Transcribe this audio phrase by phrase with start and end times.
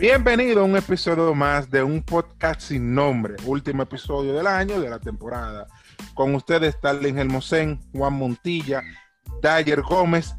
[0.00, 4.88] Bienvenido a un episodio más de un podcast sin nombre, último episodio del año, de
[4.88, 5.66] la temporada.
[6.14, 8.82] Con ustedes Starling Hermosén, Juan Montilla,
[9.42, 10.34] Dyer Gómez,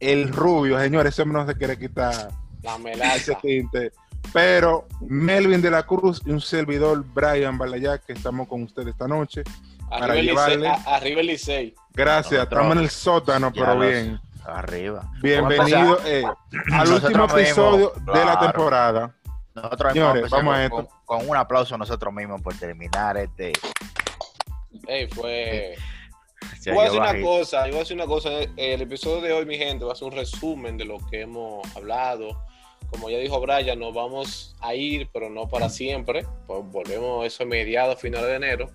[0.00, 0.80] el rubio.
[0.80, 2.30] Señores, ese no se quiere quitar
[2.62, 3.38] La ese melaza.
[3.42, 3.92] tinte.
[4.32, 9.06] Pero Melvin de la Cruz y un servidor, Brian Balayac, que estamos con ustedes esta
[9.08, 9.42] noche.
[9.90, 10.34] Arriba para el Licey.
[10.56, 11.74] llevarle- a- Arriba el Licey.
[11.92, 14.20] Gracias, Nosotros- estamos en el sótano, Ya pero los- bien.
[14.44, 15.10] Arriba.
[15.22, 16.24] Bienvenido eh,
[16.72, 18.40] al último mismos, episodio de la claro.
[18.40, 19.14] temporada.
[19.54, 20.96] Nosotros Señores, vamos a con, esto.
[21.04, 23.52] con- con un aplauso a nosotros mismos por terminar este.
[24.86, 25.76] Ey, fue.
[26.64, 28.30] Yo voy a decir una cosa, yo voy a decir una cosa.
[28.56, 31.64] El episodio de hoy, mi gente, va a ser un resumen de lo que hemos
[31.76, 32.44] hablado.
[32.90, 36.26] Como ya dijo Brian, nos vamos a ir, pero no para siempre.
[36.46, 38.70] Pues volvemos a eso a mediados, finales de enero.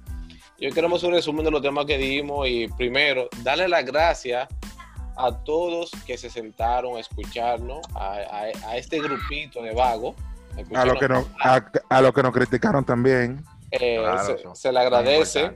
[0.58, 4.48] Y hoy queremos un resumen de los temas que dimos y primero, darle las gracias
[5.18, 10.16] a todos que se sentaron a escucharnos, a, a- a este grupito de vagos.
[10.74, 13.44] A lo que nos, a, a lo que nos criticaron también.
[13.72, 15.52] Eh, Claro, se, le agradece.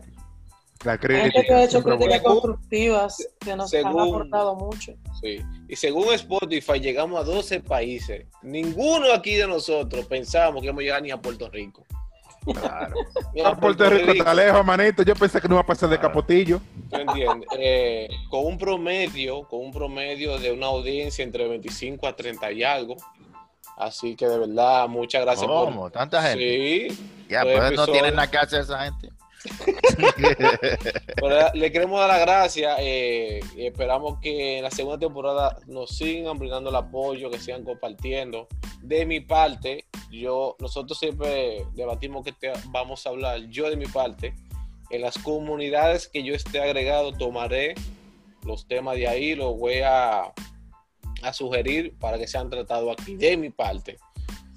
[0.83, 1.41] La Gente crítica.
[1.43, 4.93] que ha hecho críticas constructivas que nos han aportado mucho.
[5.21, 5.39] Sí.
[5.67, 8.25] Y según Spotify, llegamos a 12 países.
[8.41, 11.85] Ninguno aquí de nosotros pensábamos que íbamos a llegar ni a Puerto Rico.
[12.45, 12.95] Claro.
[13.33, 15.03] Ni a Ah, Puerto Rico está lejos, manito.
[15.03, 16.59] Yo pensé que no iba a pasar de capotillo.
[16.89, 17.47] ¿Tú entiendes?
[17.57, 22.63] Eh, con un promedio, con un promedio de una audiencia entre 25 a 30 y
[22.63, 22.95] algo.
[23.77, 25.89] Así que de verdad, muchas gracias ¿Cómo?
[25.89, 26.89] ¿Tanta gente?
[26.89, 29.09] Sí, ya, por pues no tienen nada que hacer esa gente.
[31.53, 36.37] Le queremos dar las gracias eh, y esperamos que en la segunda temporada nos sigan
[36.37, 38.47] brindando el apoyo, que sigan compartiendo.
[38.81, 43.41] De mi parte, yo, nosotros siempre debatimos que vamos a hablar.
[43.49, 44.33] Yo de mi parte,
[44.89, 47.75] en las comunidades que yo esté agregado, tomaré
[48.43, 50.33] los temas de ahí, los voy a,
[51.21, 53.15] a sugerir para que sean tratados aquí.
[53.15, 53.97] De mi parte.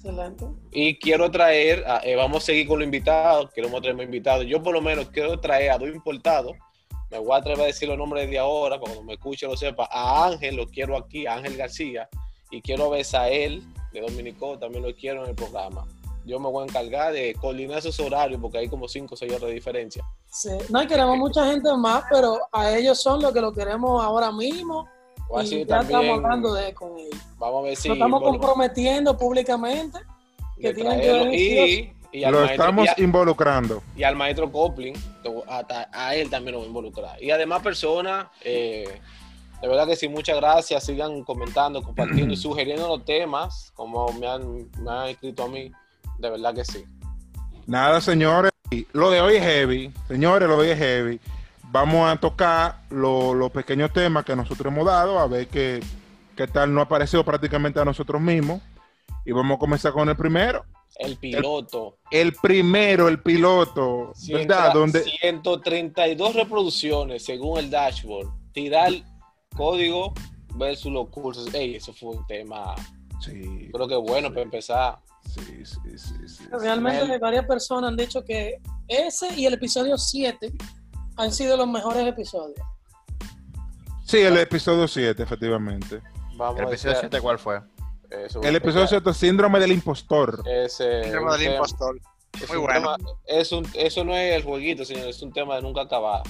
[0.09, 0.45] Excelente.
[0.71, 4.45] Y quiero traer, a- eh, vamos a seguir con los invitados, queremos traer más invitados.
[4.45, 6.53] Yo por lo menos quiero traer a dos importados.
[7.09, 9.87] Me voy a atrever a decir los nombres de ahora, cuando me escuche lo sepa.
[9.91, 12.07] A Ángel lo quiero aquí, a Ángel García.
[12.51, 13.63] Y quiero a Besael
[13.93, 15.87] de Dominico, también lo quiero en el programa.
[16.25, 19.31] Yo me voy a encargar de coordinar esos horarios, porque hay como 5 o 6
[19.31, 20.03] horas de diferencia.
[20.31, 20.49] Sí.
[20.69, 24.31] No, y queremos mucha gente más, pero a ellos son los que lo queremos ahora
[24.31, 24.87] mismo.
[25.29, 27.19] O y así ya también, estamos hablando de con ellos.
[27.37, 27.87] vamos a ver si...
[27.89, 29.99] Nos estamos bueno, comprometiendo públicamente.
[30.59, 33.83] que tienen que venir y, Lo maestro- estamos y a- involucrando.
[33.97, 34.93] y al maestro Copling,
[35.47, 37.21] hasta a él también lo voy a involucrar.
[37.23, 39.01] Y además personas, eh,
[39.61, 44.27] de verdad que sí, muchas gracias, sigan comentando, compartiendo y sugiriendo los temas, como me
[44.27, 45.71] han, me han escrito a mí,
[46.19, 46.85] de verdad que sí.
[47.65, 48.51] Nada, señores.
[48.93, 49.91] Lo de hoy es heavy.
[50.07, 51.19] Señores, lo de hoy es heavy.
[51.75, 55.81] Vamos a tocar lo- los pequeños temas que nosotros hemos dado, a ver qué,
[56.33, 58.61] qué tal no ha parecido prácticamente a nosotros mismos.
[59.25, 60.63] Y vamos a comenzar con el primero.
[60.97, 64.71] El piloto, El primero, el piloto, ¿verdad?
[64.73, 68.93] Donde 132 reproducciones según el dashboard, tirar
[69.53, 70.13] código
[70.55, 71.53] versus los cursos.
[71.53, 72.73] Ey, eso fue un tema,
[73.19, 74.33] Sí, creo que bueno Sí.
[74.33, 74.99] para empezar.
[75.25, 76.43] sí, sí, sí, sí, sí.
[76.57, 80.53] Realmente varias personas han dicho que ese y el episodio 7
[81.17, 82.59] han sido los mejores episodios.
[84.05, 86.01] Sí, el episodio 7, efectivamente.
[86.35, 87.59] Vamos ¿El a episodio decir- 7 cuál fue?
[88.09, 90.43] eso, El episodio 7, síndrome del impostor.
[90.47, 91.99] Ese, Síndrome del tema- impostor.
[92.41, 92.95] es Muy bueno.
[92.97, 96.21] tema- es un, eso no es el jueguito, señor, es un tema de nunca acabar.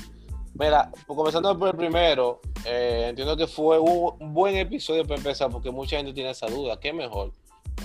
[0.53, 5.17] Mira, pues, comenzando por el primero, eh, entiendo que fue un, un buen episodio para
[5.17, 6.79] empezar, porque mucha gente tiene esa duda.
[6.79, 7.33] ¿Qué mejor?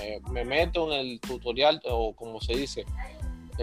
[0.00, 2.84] Eh, me meto en el tutorial, o como se dice,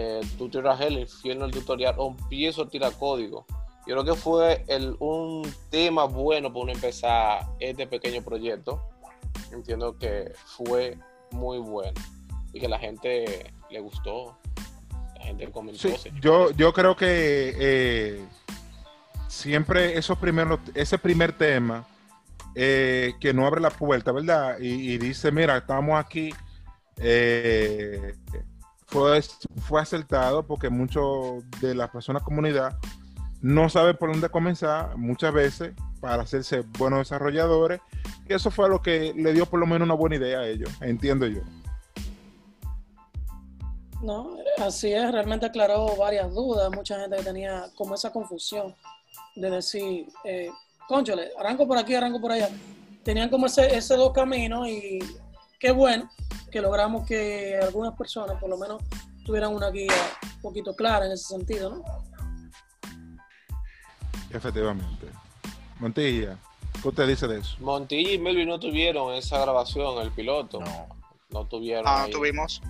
[0.00, 3.44] eh, tutorial, el infierno del tutorial, o empiezo a tirar código.
[3.84, 8.80] Yo creo que fue el, un tema bueno para uno empezar este pequeño proyecto.
[9.50, 10.96] Entiendo que fue
[11.32, 12.00] muy bueno
[12.52, 14.38] y que la gente le gustó.
[15.16, 15.80] La gente comentó.
[15.80, 16.10] Sí, sí.
[16.20, 18.24] yo, yo creo que eh,
[19.26, 21.84] siempre esos primeros, ese primer tema
[22.54, 24.58] eh, que no abre la puerta, ¿verdad?
[24.60, 26.30] Y, y dice, mira, estamos aquí,
[26.98, 28.14] eh,
[28.88, 29.20] fue,
[29.60, 32.76] fue acertado porque muchos de las personas comunidad
[33.40, 37.80] no saben por dónde comenzar muchas veces para hacerse buenos desarrolladores
[38.26, 40.70] y eso fue lo que le dio por lo menos una buena idea a ellos,
[40.80, 41.42] entiendo yo.
[44.00, 48.74] No, así es, realmente aclaró varias dudas, mucha gente que tenía como esa confusión
[49.34, 50.50] de decir, eh,
[50.86, 52.48] conchole, arranco por aquí, arranco por allá.
[53.02, 55.00] Tenían como ese, ese dos caminos y
[55.58, 56.08] qué bueno
[56.50, 58.82] que logramos que algunas personas por lo menos
[59.24, 59.92] tuvieran una guía
[60.36, 61.82] un poquito clara en ese sentido, ¿no?
[64.30, 65.06] Efectivamente.
[65.80, 66.36] Montilla,
[66.82, 67.56] ¿qué usted dice de eso?
[67.60, 70.60] Montilla y Melvin no tuvieron esa grabación, el piloto.
[70.60, 70.86] No.
[71.30, 71.84] no tuvieron.
[71.86, 72.10] Ah, ahí.
[72.10, 72.60] tuvimos.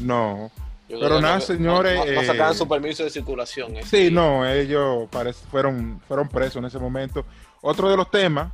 [0.00, 0.50] No.
[0.88, 3.76] Yo Pero que nada, no- señores, No, eh, sacaron su permiso de circulación.
[3.76, 4.10] ese Sí, día.
[4.10, 5.08] no, ellos
[5.50, 7.24] fueron, fueron presos en ese momento.
[7.62, 8.52] Otro de los temas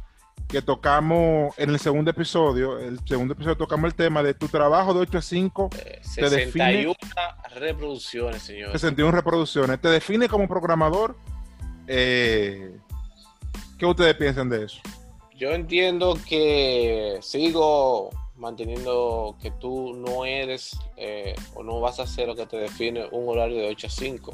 [0.49, 4.95] que tocamos en el segundo episodio, el segundo episodio tocamos el tema de tu trabajo
[4.95, 6.95] de 8 a 5, Eh, te define- 61
[7.55, 8.73] reproducciones, señor.
[8.73, 9.79] 61 reproducciones.
[9.81, 11.17] ¿Te define como programador?
[11.87, 12.75] Eh,
[13.79, 14.81] ¿Qué ustedes piensan de eso?
[15.37, 22.27] Yo entiendo que sigo manteniendo que tú no eres eh, o no vas a hacer
[22.27, 24.33] lo que te define un horario de 8 a 5,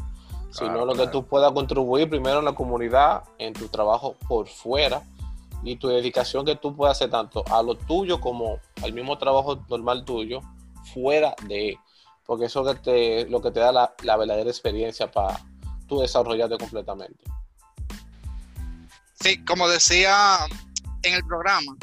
[0.50, 4.46] sino Claro, lo que tú puedas contribuir primero en la comunidad, en tu trabajo por
[4.46, 5.02] fuera
[5.64, 9.64] y tu dedicación que tú puedas hacer tanto a lo tuyo como al mismo trabajo
[9.68, 10.40] normal tuyo
[10.92, 11.78] fuera de,
[12.26, 15.40] porque eso que te, lo que te da la, la verdadera experiencia para
[15.88, 17.24] tú desarrollarte completamente.
[19.20, 20.38] Sí, como decía
[21.02, 21.76] en el programa,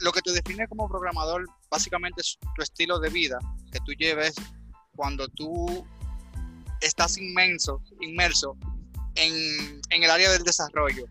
[0.00, 3.38] lo que te define como programador básicamente es tu estilo de vida
[3.72, 4.34] que tú lleves
[4.96, 5.86] cuando tú
[6.80, 8.56] estás inmenso, inmerso
[9.14, 11.04] en, en el área del desarrollo.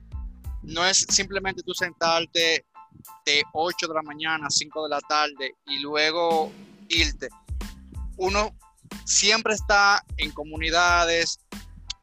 [0.67, 2.65] No es simplemente tú sentarte
[3.25, 6.51] de 8 de la mañana a 5 de la tarde y luego
[6.89, 7.29] irte.
[8.17, 8.53] Uno
[9.05, 11.39] siempre está en comunidades,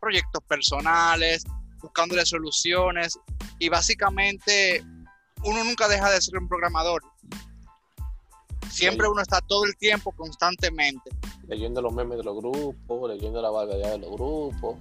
[0.01, 1.45] proyectos personales,
[1.83, 3.19] buscándole soluciones
[3.59, 4.83] y básicamente
[5.45, 7.03] uno nunca deja de ser un programador.
[8.71, 11.11] Siempre uno está todo el tiempo, constantemente.
[11.47, 14.79] leyendo los memes de los grupos, leyendo la barbaridad de los grupos.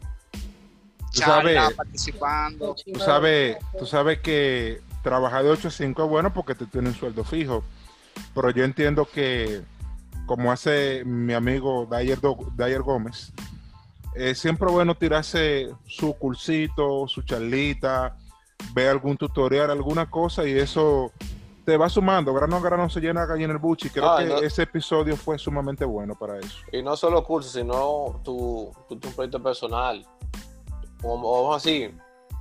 [1.14, 2.76] Tú Charla, sabes- participando.
[2.94, 6.94] Tú sabes, tú sabes que trabajar de 8 a 5 es bueno porque te tienen
[6.96, 7.64] sueldo fijo.
[8.34, 9.62] Pero yo entiendo que,
[10.26, 13.32] como hace mi amigo Dyer, Do- Dyer Gómez,
[14.16, 18.16] es siempre bueno tirarse su cursito, su charlita,
[18.74, 21.12] ver algún tutorial, alguna cosa y eso
[21.66, 22.34] te va sumando.
[22.34, 23.90] Grano a grano se llena gallina el buchi.
[23.90, 24.38] Creo Ah, que no.
[24.40, 26.58] ese episodio fue sumamente bueno para eso.
[26.72, 30.06] Y no solo cursos, sino tu, tu, tu proyecto personal.
[31.04, 31.92] Como, vamos así,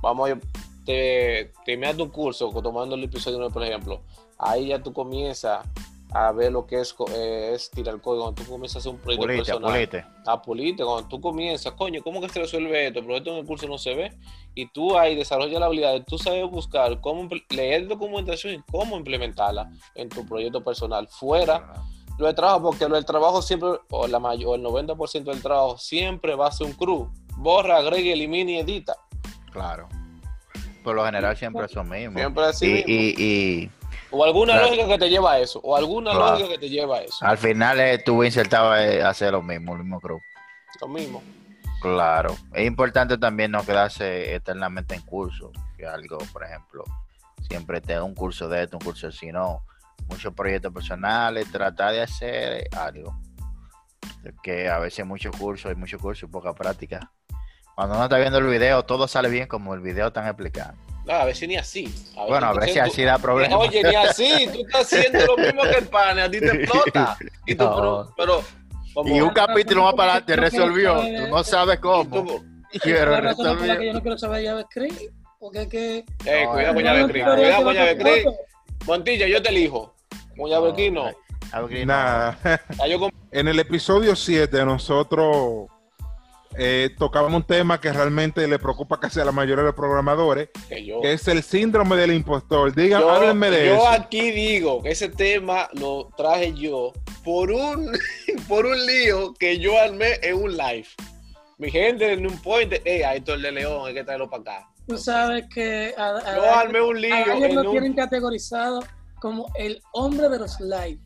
[0.01, 0.39] vamos a
[0.85, 4.01] te, te metes un curso tomando el episodio 9, por ejemplo.
[4.37, 5.65] Ahí ya tú comienzas
[6.13, 8.23] a ver lo que es, eh, es tirar código.
[8.23, 9.71] Cuando tú comienzas a hacer un proyecto Pulite, personal.
[9.71, 10.05] pulite.
[10.25, 13.01] a pulirte, cuando tú comienzas, coño, ¿cómo que se resuelve esto?
[13.01, 14.13] Pero esto en el curso no se ve.
[14.53, 18.97] Y tú ahí desarrollas la habilidad de tú sabes buscar cómo leer documentación y cómo
[18.97, 21.73] implementarla en tu proyecto personal, fuera
[22.17, 25.77] lo de trabajo, porque lo del trabajo siempre, o la mayor, el 90% del trabajo
[25.77, 27.09] siempre va a ser un crew.
[27.37, 28.95] Borra, agrega, elimina y edita.
[29.51, 29.87] Claro.
[30.83, 32.17] Por lo general siempre es lo mismo.
[32.17, 32.85] Siempre así Y, mismo.
[32.89, 33.71] y, y
[34.11, 34.67] O alguna Claro.
[34.67, 35.59] lógica que te lleva a eso.
[35.63, 36.31] O alguna Claro.
[36.33, 37.25] lógica que te lleva a eso.
[37.25, 40.19] al final eh, tú insertado a hacer lo mismo, lo mismo creo.
[40.81, 41.23] Lo mismo.
[41.81, 42.35] Claro.
[42.53, 45.51] Es importante también no quedarse eternamente en curso.
[45.77, 46.83] Que algo, por ejemplo,
[47.49, 49.63] siempre te da un curso de esto, un curso de no.
[50.07, 53.19] Muchos proyectos personales, tratar de hacer algo.
[54.41, 57.11] Que a veces muchos cursos y muchos cursos y poca práctica.
[57.75, 60.75] Cuando uno está viendo el video, todo sale bien como el video están explicando.
[61.05, 61.93] No, a veces ni así.
[62.17, 63.59] A Bueno, a veces tú- así da problemas.
[63.59, 67.17] Oye, ni así, tú estás haciendo lo mismo que el pan, a ti te explota.
[67.45, 67.75] Y tú, No.
[67.75, 68.43] pero, pero
[68.93, 71.01] como- Y un capítulo más para adelante resolvió.
[71.01, 72.25] Tú no sabes y cómo.
[72.25, 72.45] tú-
[72.83, 73.83] Pero razón por la que resolvió.
[73.87, 75.01] yo no quiero saber JavaScript,
[75.39, 75.97] porque es que...
[76.25, 78.27] eh, No, cuidado con JavaScript, cuidado con JavaScript.
[78.85, 79.92] Montilla, yo te elijo.
[80.37, 81.11] Con JavaScript no.
[81.51, 81.93] JavaScript no.
[81.93, 82.39] Nada.
[82.89, 85.67] Yo En el episodio 7 nosotros
[86.55, 90.49] eh, tocábamos un tema que realmente le preocupa casi a la mayoría de los programadores,
[90.69, 91.01] que yo.
[91.01, 92.73] que es el síndrome del impostor.
[92.75, 93.87] Digan, Yo, háblenme de yo eso.
[93.89, 97.91] aquí digo que ese tema lo traje yo por un,
[98.47, 100.85] por un lío que yo armé en un live.
[101.57, 104.41] Mi gente en un point, hey, ahí está el de León, hay que traerlo para
[104.41, 104.69] acá.
[104.87, 108.81] Tú sabes que a, a- Yo armé un lío a en lo un- tienen categorizado
[109.23, 110.99] como el hombre de los live.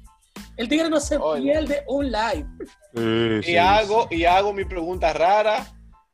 [0.58, 1.52] El tigre no se Oye.
[1.52, 2.48] pierde un live.
[2.96, 3.02] Sí,
[3.42, 5.68] y sí, hago y hago mi pregunta rara,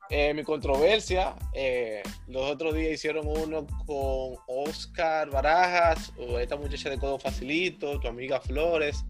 [0.10, 1.34] eh, mi controversia.
[1.54, 7.98] Eh, los otros días hicieron uno con Oscar Barajas, o esta muchacha de Codo Facilito,
[8.02, 9.06] tu amiga Flores.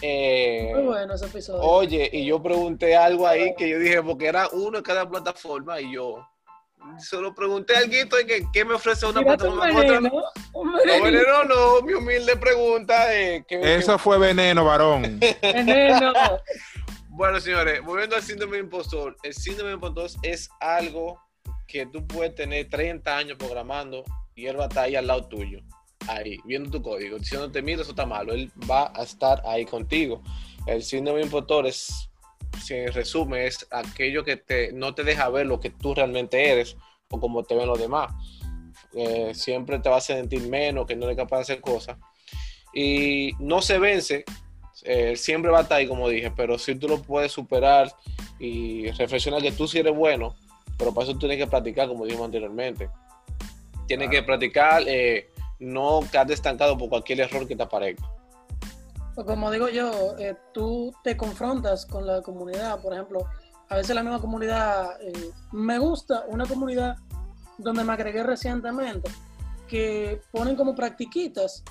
[0.00, 1.60] Eh, Muy bueno ese episodio.
[1.60, 5.78] oye, y yo pregunté algo ahí que yo dije, porque era uno en cada plataforma,
[5.78, 6.26] y yo
[6.98, 9.64] solo pregunté algo y que ¿qué me ofrece una plataforma?
[9.70, 9.82] otra?
[10.00, 13.14] veneno, un No, veneno, no, mi humilde pregunta.
[13.14, 15.20] eh, que- que- Eso fue veneno, varón.
[15.42, 16.12] veneno.
[17.10, 21.20] Bueno, señores, volviendo al síndrome de impostor, el síndrome de impostor es algo
[21.66, 24.04] que tú puedes tener 30 años programando
[24.34, 25.58] y él va a estar ahí al lado tuyo,
[26.06, 30.22] ahí, viendo tu código, diciéndote, mira, eso está malo, él va a estar ahí contigo.
[30.66, 32.07] El síndrome de impostor es,
[32.60, 36.50] si en resumen, es aquello que te, no te deja ver lo que tú realmente
[36.50, 36.76] eres
[37.10, 38.12] o como te ven los demás.
[38.94, 41.96] Eh, siempre te vas a sentir menos, que no eres capaz de hacer cosas.
[42.74, 44.24] Y no se vence,
[44.84, 47.92] eh, siempre va a estar ahí, como dije, pero si tú lo puedes superar
[48.38, 50.36] y reflexionar que tú sí eres bueno,
[50.76, 52.88] pero para eso tienes que practicar, como dijimos anteriormente.
[53.86, 58.04] Tienes que practicar, eh, no quedarte estancado por cualquier error que te aparezca.
[59.18, 63.26] Pues como digo yo, eh, tú te confrontas con la comunidad, por ejemplo,
[63.68, 66.96] a veces la misma comunidad, eh, me gusta una comunidad
[67.58, 69.10] donde me agregué recientemente,
[69.66, 71.64] que ponen como practiquitas,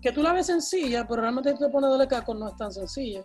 [0.00, 2.72] que tú la ves sencilla, pero realmente si te pones de caco no es tan
[2.72, 3.22] sencilla.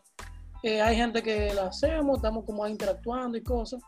[0.62, 3.82] Eh, hay gente que la hacemos, estamos como interactuando y cosas,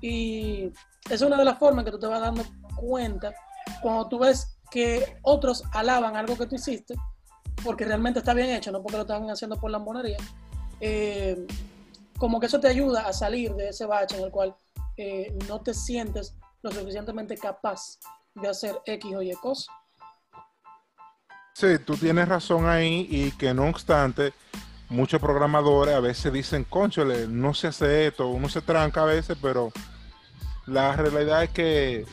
[0.00, 0.72] y
[1.10, 2.44] es una de las formas que tú te vas dando
[2.76, 3.34] cuenta
[3.82, 6.94] cuando tú ves que otros alaban algo que tú hiciste,
[7.64, 10.18] porque realmente está bien hecho, no porque lo están haciendo por lambonería.
[10.80, 11.46] Eh,
[12.18, 14.54] como que eso te ayuda a salir de ese bache en el cual
[14.96, 17.98] eh, no te sientes lo suficientemente capaz
[18.34, 19.74] de hacer X o Y cosas.
[21.54, 24.32] Sí, tú tienes razón ahí y que no obstante,
[24.88, 29.38] muchos programadores a veces dicen, conchole, no se hace esto, uno se tranca a veces,
[29.40, 29.72] pero
[30.66, 32.06] la realidad es que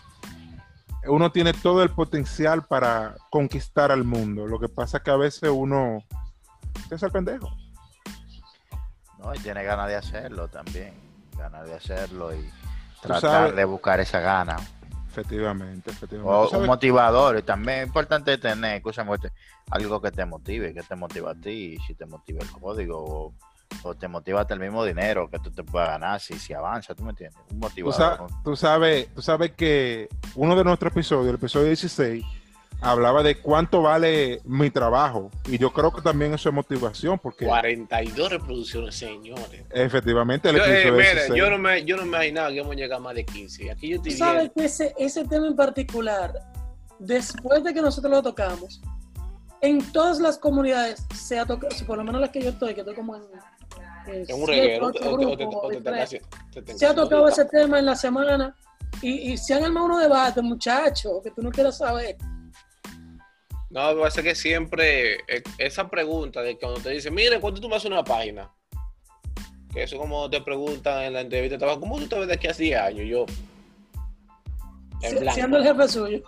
[1.07, 4.47] uno tiene todo el potencial para conquistar al mundo.
[4.47, 6.03] Lo que pasa es que a veces uno
[6.91, 7.49] hace el pendejo.
[9.19, 10.93] No, y tiene ganas de hacerlo también.
[11.37, 12.49] Ganas de hacerlo y
[13.01, 14.57] tratar de buscar esa gana.
[15.09, 16.55] Efectivamente, efectivamente.
[16.55, 17.37] O un motivador.
[17.37, 19.31] Y también es importante tener, escúchame, este,
[19.69, 21.77] algo que te motive, que te motiva a ti.
[21.85, 23.33] Si te motiva el código
[23.83, 26.93] o, te motiva hasta el mismo dinero que tú te puedas ganar si, si avanza,
[26.95, 27.39] ¿tú me entiendes?
[27.51, 27.93] Un Tú, motivador.
[27.95, 28.27] sa- ¿no?
[28.43, 32.23] tú sabes, tú sabes que uno de nuestros episodios, el episodio 16,
[32.83, 35.29] hablaba de cuánto vale mi trabajo.
[35.47, 39.63] Y yo creo que también eso es motivación, porque 42 reproducciones, señores.
[39.69, 41.39] efectivamente el Yo, eh, episodio mire, 16.
[41.39, 43.69] yo, no me, yo no me imaginaba que íbamos a llegar a más de 15.
[43.71, 46.33] Aquí yo Tú sabes que ese, ese tema en particular,
[46.99, 48.81] después de que nosotros lo tocamos,
[49.61, 52.81] en todas las comunidades se ha tocado, por lo menos las que yo estoy, que
[52.81, 53.21] estoy como en,
[54.07, 54.87] eh, En un reguero.
[54.87, 54.93] o
[56.75, 58.55] se ha tocado ese tema en la semana
[59.01, 62.17] y, y se han armado unos debates, muchachos, que tú no quieras saber.
[63.69, 67.69] No, me parece que siempre eh, esa pregunta de cuando te dicen, mire, ¿cuánto tú
[67.69, 68.51] me haces una página?
[69.73, 72.33] Que eso como te preguntan en la entrevista de trabajo, ¿cómo tú te ves de
[72.33, 73.07] aquí a 10 años?
[73.07, 73.25] Yo,
[75.01, 75.33] en Si- blanco.
[75.35, 76.23] Siendo el jefe suyo.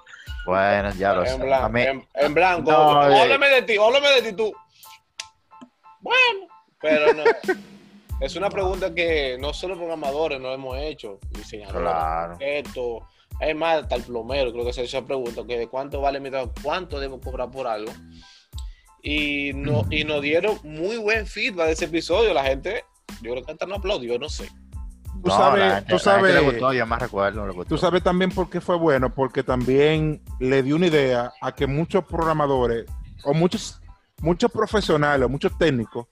[0.46, 1.38] Bueno, ya lo en, sé.
[1.44, 2.72] blanco A mí- en, en blanco.
[2.72, 3.22] No, eh.
[3.22, 4.54] háblame de ti, háblame de ti tú.
[6.00, 6.48] Bueno,
[6.84, 7.24] pero no.
[8.20, 12.38] es una pregunta que no solo programadores no hemos hecho, diseñadores, Claro.
[12.40, 13.08] esto,
[13.40, 16.20] es más, hasta el plomero, creo que se hizo esa pregunta, que de cuánto vale
[16.20, 17.92] mi trabajo, cuánto debo cobrar por algo.
[19.02, 22.86] Y, no, y nos dieron muy buen feedback de ese episodio, la gente,
[23.22, 24.48] yo creo que hasta no aplaudió, no sé.
[25.22, 27.70] Tú No, sabes- la tú la gente le sabes- gustó, yo más recuerdo, le gustó.
[27.70, 31.68] Tú sabes también por qué fue bueno, porque también le dio una idea a que
[31.68, 32.86] muchos programadores
[33.24, 33.82] o muchos,
[34.22, 36.08] muchos profesionales o muchos técnicos,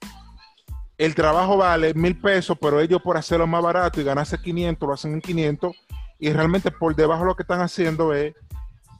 [1.04, 4.94] el trabajo vale mil pesos, pero ellos por hacerlo más barato y ganarse 500, lo
[4.94, 5.74] hacen en 500
[6.18, 8.34] y realmente por debajo lo que están haciendo es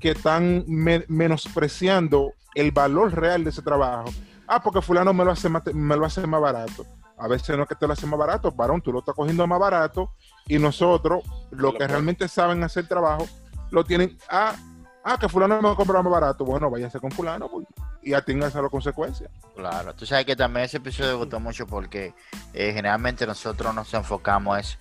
[0.00, 4.10] que están me- menospreciando el valor real de ese trabajo.
[4.48, 6.84] Ah, porque fulano me lo hace más, me lo hace más barato.
[7.18, 9.46] A veces no es que te lo hace más barato, varón, tú lo estás cogiendo
[9.46, 10.10] más barato
[10.48, 13.26] y nosotros, los Lo que realmente saben hacer trabajo,
[13.70, 14.56] lo tienen, ah,
[15.04, 16.44] ah, que fulano me compra más barato.
[16.44, 17.64] Bueno, váyase con fulano pues,
[18.02, 19.30] y atíngase a las consecuencias.
[19.54, 22.14] Claro, tú sabes que también ese episodio gustó mucho porque
[22.52, 24.78] eh, generalmente nosotros nos enfocamos es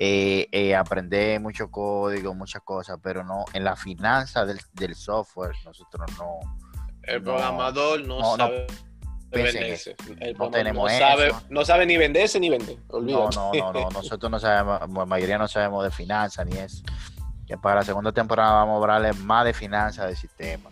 [0.00, 5.54] eh, eh, aprender mucho código, muchas cosas, pero no en la finanza del, del software,
[5.64, 6.40] nosotros no,
[7.02, 8.66] El No, programador no, no, no sabe
[9.30, 9.96] piensen venderse.
[10.20, 11.42] El No tenemos no sabe, eso.
[11.50, 12.76] no sabe ni venderse ni vender.
[12.88, 13.36] no, Olvídate.
[13.36, 16.82] no, no, no, nosotros no sabemos, la mayoría no sabemos de finanzas ni eso.
[17.46, 20.70] Que para la segunda temporada vamos a hablarle más de finanzas del sistema.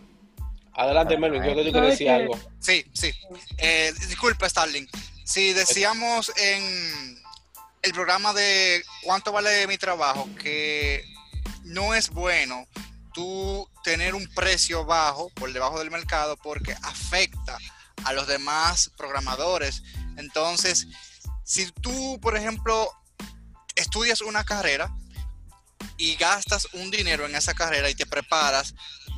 [0.75, 2.51] Adelante, Melvin, creo que tú quieres decir ¿Sabes algo.
[2.59, 3.13] Sí, sí.
[3.57, 4.87] Eh, disculpa, Starling.
[5.23, 7.17] Si decíamos en
[7.83, 11.05] el programa de cuánto vale mi trabajo, que
[11.63, 12.67] no es bueno
[13.13, 17.57] tú tener un precio bajo por debajo del mercado porque afecta
[18.03, 19.83] a los demás programadores.
[20.17, 20.87] Entonces,
[21.43, 22.89] si tú, por ejemplo,
[23.75, 24.89] estudias una carrera
[25.97, 28.73] y gastas un dinero en esa carrera y te preparas,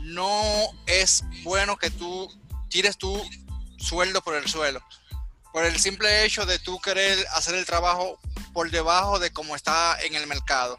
[0.05, 0.41] no
[0.85, 2.29] es bueno que tú
[2.69, 3.21] tires tu
[3.77, 4.79] sueldo por el suelo.
[5.51, 8.19] Por el simple hecho de tú querer hacer el trabajo
[8.53, 10.77] por debajo de cómo está en el mercado.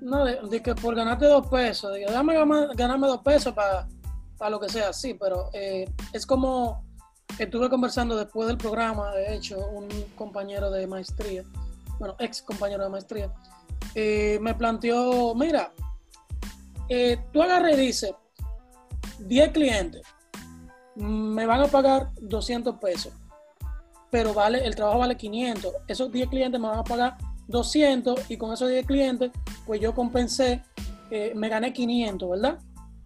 [0.00, 2.34] No, de, que por ganarte dos pesos, de que dame
[2.74, 6.84] ganarme dos pesos para lo que sea, sí, pero eh, es como
[7.38, 11.42] estuve conversando después del programa, de hecho, un compañero de maestría,
[11.98, 13.32] bueno, ex compañero de maestría,
[13.94, 15.72] eh, me planteó, mira,
[16.88, 18.14] eh, tú agarras y dices,
[19.18, 20.02] 10 clientes,
[20.96, 23.12] me van a pagar 200 pesos.
[24.10, 25.74] pero vale, el trabajo vale 500.
[25.88, 27.16] Esos 10 clientes me van a pagar
[27.48, 29.32] 200 y con esos 10 clientes,
[29.66, 30.62] pues yo compensé,
[31.10, 32.58] eh, me gané 500, ¿verdad?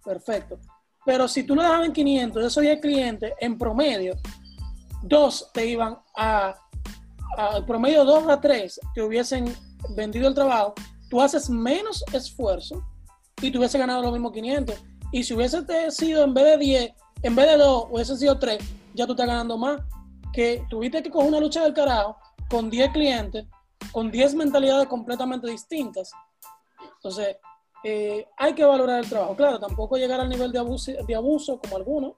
[0.05, 0.59] Perfecto.
[1.05, 4.15] Pero si tú lo dejabas en 500, de esos 10 clientes, en promedio,
[5.01, 6.55] dos te iban a,
[7.37, 9.55] a promedio 2 a 3 te hubiesen
[9.95, 10.75] vendido el trabajo,
[11.09, 12.85] tú haces menos esfuerzo
[13.41, 14.75] y tú hubieses ganado los mismos 500.
[15.11, 16.93] Y si hubiese sido en vez de 10,
[17.23, 18.57] en vez de 2, hubiese sido 3,
[18.93, 19.81] ya tú estás ganando más.
[20.31, 22.17] Que tuviste que coger una lucha del carajo
[22.49, 23.45] con 10 clientes,
[23.91, 26.11] con 10 mentalidades completamente distintas.
[26.95, 27.37] Entonces,
[27.83, 29.35] eh, hay que valorar el trabajo.
[29.35, 32.13] Claro, tampoco llegar al nivel de abuso, de abuso como algunos,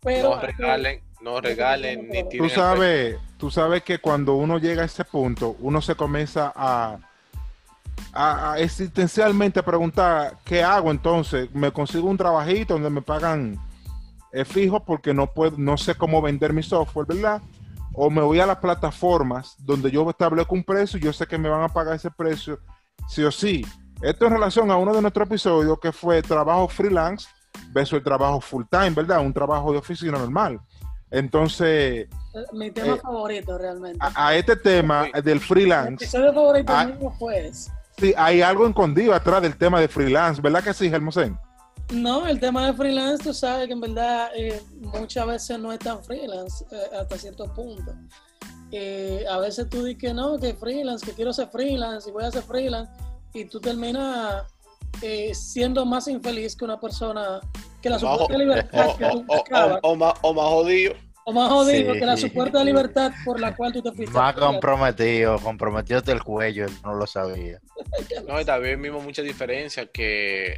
[0.00, 0.36] pero...
[0.36, 5.04] No regalen, no regalen, ni Tú sabes, tú sabes que cuando uno llega a ese
[5.04, 6.98] punto, uno se comienza a,
[8.12, 11.52] a, a existencialmente preguntar, ¿qué hago entonces?
[11.54, 13.58] ¿Me consigo un trabajito donde me pagan
[14.32, 17.40] eh, fijo porque no puedo, no sé cómo vender mi software, ¿verdad?
[17.92, 21.36] O me voy a las plataformas donde yo establezco un precio y yo sé que
[21.38, 22.58] me van a pagar ese precio,
[23.08, 23.66] sí o sí.
[24.00, 27.28] Esto en relación a uno de nuestros episodios que fue trabajo freelance
[27.72, 29.20] versus el trabajo full time, ¿verdad?
[29.20, 30.60] Un trabajo de oficina normal.
[31.10, 32.08] Entonces,
[32.52, 33.98] Mi tema Eh, favorito realmente.
[34.00, 37.72] a, a este tema del Mi freelance, episodio favorito mío fue ese.
[38.00, 41.38] Sí, hay algo escondido atrás del tema de freelance, ¿verdad que sí, Hermosén?
[41.92, 45.78] No, el tema de freelance, tú sabes que en verdad eh, muchas veces no es
[45.80, 47.92] tan freelance eh, hasta cierto punto.
[48.72, 52.24] Eh, a veces tú dices que no, que freelance, que quiero ser freelance y voy
[52.24, 52.92] a ser freelance,
[53.34, 54.44] y tú terminas
[55.02, 57.40] eh, siendo más infeliz que una persona
[57.82, 60.46] que la supuesta libertad o, que tú o- o- buscabas, o- o más, o más
[60.46, 60.94] jodido.
[61.24, 62.00] O más jodido Sí.
[62.00, 64.14] que la supuesta libertad por la cual tú te fuiste.
[64.16, 67.60] Más comprometido, comprometido el cuello, no lo sabía.
[68.28, 70.56] No, y también mismo mucha diferencia que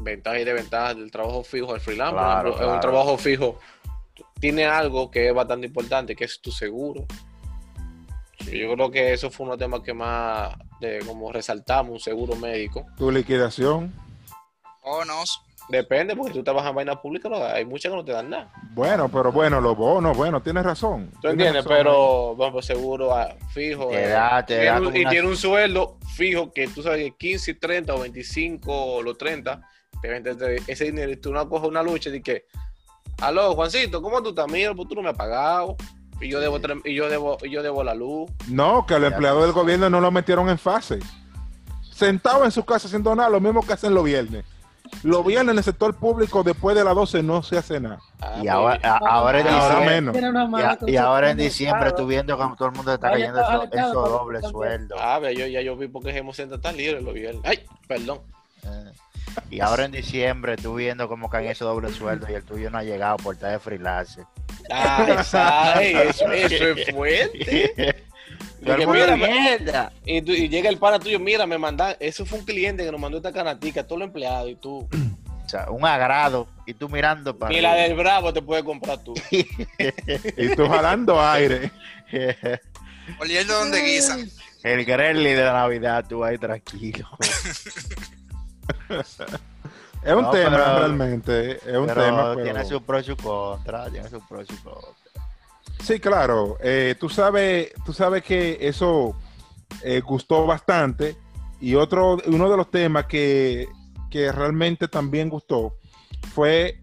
[0.00, 2.14] ventajas y desventajas del trabajo fijo al freelance.
[2.14, 2.90] Por Claro, ejemplo, en un claro.
[2.90, 3.58] trabajo fijo
[4.40, 7.04] tiene algo que es bastante importante, que es tu seguro.
[8.40, 11.92] Sí, Yo creo que eso fue uno de los temas que más de, como resaltamos,
[11.92, 12.86] un seguro médico.
[12.96, 13.92] Tu liquidación.
[14.84, 15.42] Bonos.
[15.68, 18.50] Depende, porque tú trabajas en vaina pública, hay muchas que no te dan nada.
[18.72, 21.10] Bueno, pero bueno, los bonos, bueno, tienes razón.
[21.14, 21.64] ¿Tú tienes entiendes?
[21.64, 21.76] razón.
[21.76, 23.88] Pero, vamos, seguro ah, fijo.
[23.88, 26.82] Te eh, da- te tiene da un- y una- tiene un sueldo fijo que tú
[26.82, 29.60] sabes que 15, 30 o 25 o los 30,
[30.00, 32.46] te venden ese dinero y tú no coges una lucha de que,
[33.20, 34.46] aló, Juancito, ¿cómo tú estás?
[34.50, 35.76] Mira, pues tú no me has pagado.
[36.20, 38.28] Y yo debo, y yo debo, y yo debo la luz.
[38.48, 40.98] No, que los empleados tú del gobierno no lo metieron en fase.
[41.92, 44.44] Sentado en su casa haciendo nada, lo mismo que hacen los viernes.
[45.02, 47.98] Los viernes en el sector público después de las 12 no se hace nada.
[48.20, 52.02] Ah, Y ahora, a- ahora en Ahora diciembre, una y, a- ahora en diciembre Estado.
[52.04, 54.50] tú viendo como todo el mundo está cayendo esos para- dobles también.
[54.52, 54.98] sueldos.
[55.00, 57.42] ah, ve, yo, ya yo vi porque Gemo Centro está libre los viernes.
[57.44, 58.20] Ay, perdón.
[58.64, 58.92] Eh,
[59.50, 62.78] Y ahora en diciembre tú viendo cómo caen esos dobles sueldos y el tuyo no
[62.78, 64.24] ha llegado por estar de freelance.
[64.70, 68.04] Ah, eso, eso es fuerte.
[68.62, 69.92] Todo el que mundo, mira, "Mierda".
[70.04, 72.90] Y, tú- y llega el pana tuyo, mira, me mandan, eso fue un cliente que
[72.92, 74.88] nos mandó esta canatica, todos los empleados, y tú,
[75.44, 78.98] O sea, un agrado y tú mirando para ni la del Bravo te puedes comprar
[78.98, 79.14] tú.
[80.36, 81.70] Y tú jalando aire.
[83.18, 84.28] Oliendo donde guisan.
[84.62, 87.08] el Gremlin de la Navidad, tú ahí tranquilo.
[90.04, 91.52] Es un No, tema pero- realmente.
[91.56, 92.32] Es un pero tema.
[92.34, 94.92] pero- tiene su pro y su contra, tiene su pro y su contra.
[95.82, 96.56] Sí, claro.
[96.60, 99.16] Eh, tú sabes, tú sabes que eso
[99.82, 101.16] eh, gustó bastante.
[101.60, 103.68] Y otro, uno de los temas que,
[104.10, 105.76] que realmente también gustó
[106.34, 106.80] fue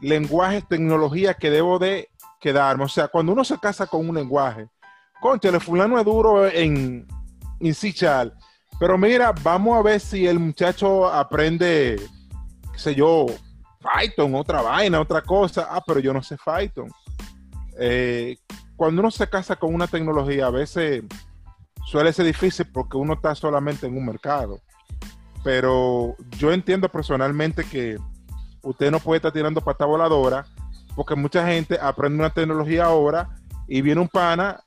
[0.00, 2.84] lenguaje, tecnología que debo de quedarme.
[2.84, 4.68] O sea, cuando uno se casa con un lenguaje,
[5.20, 7.06] concha, el fulano es duro en,
[7.60, 8.34] en C Sharp,
[8.78, 12.00] Pero mira, vamos a ver si el muchacho aprende,
[12.72, 13.26] qué sé yo,
[13.80, 15.68] Python, otra vaina, otra cosa.
[15.70, 16.88] Ah, pero yo no sé Python.
[17.78, 18.36] Eh,
[18.76, 21.02] cuando uno se casa con una tecnología, a veces
[21.86, 24.60] suele ser difícil porque uno está solamente en un mercado.
[25.42, 27.98] Pero yo entiendo personalmente que
[28.62, 30.44] usted no puede estar tirando pata voladora
[30.94, 33.30] porque mucha gente aprende una tecnología ahora
[33.68, 34.60] y viene un pana,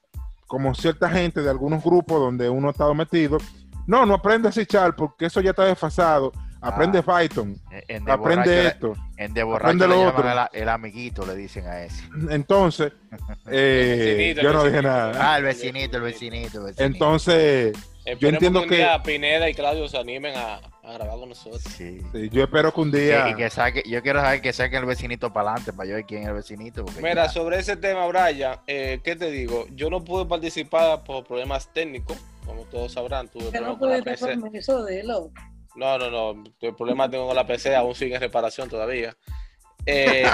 [0.47, 3.37] como cierta gente de algunos grupos donde uno ha estado metido.
[3.85, 6.31] No, no aprende a Char porque eso ya está desfasado.
[6.61, 7.19] Aprende Ah.
[7.19, 7.55] Python,
[7.87, 8.93] En de aprende esto.
[9.17, 10.29] En de borracho aprende lo otro.
[10.29, 12.03] el, el amiguito, le dicen a ese.
[12.29, 12.93] Entonces,
[13.51, 15.33] eh, vecinito, yo no dije nada.
[15.33, 16.83] Ah, el vecinito, el vecinito, el vecinito.
[16.83, 17.73] Entonces,
[18.05, 21.29] Esperemos entiendo que un que- día Pineda y Claudio se animen a, a grabar con
[21.29, 21.61] nosotros.
[21.63, 21.99] Sí.
[22.11, 23.29] sí, yo espero que un día...
[23.29, 26.05] y que saque, yo quiero saber que saquen el vecinito para adelante para yo ver
[26.05, 26.83] quién es el vecinito.
[26.97, 29.67] Mira, ya- sobre ese tema, Brian, eh, ¿qué te digo?
[29.75, 33.27] Yo no pude participar por problemas técnicos, como todos sabrán.
[33.29, 34.25] Tuve problemas no con la PC.
[34.27, 35.29] permiso de lo.
[35.75, 36.43] No, no, no.
[36.59, 39.15] El problema tengo con la PC, aún sigue en reparación todavía.
[39.85, 40.25] Eh,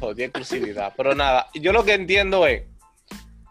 [0.00, 0.92] Jodida exclusividad.
[0.96, 2.62] Pero nada, yo lo que entiendo es,